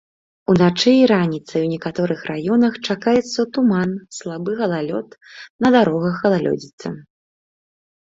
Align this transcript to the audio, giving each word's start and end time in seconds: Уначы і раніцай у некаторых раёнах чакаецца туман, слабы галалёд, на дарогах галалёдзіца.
Уначы 0.51 0.93
і 0.99 1.03
раніцай 1.11 1.61
у 1.65 1.67
некаторых 1.73 2.19
раёнах 2.31 2.73
чакаецца 2.87 3.41
туман, 3.59 3.89
слабы 4.19 4.51
галалёд, 4.65 5.07
на 5.67 5.75
дарогах 5.81 6.15
галалёдзіца. 6.27 6.87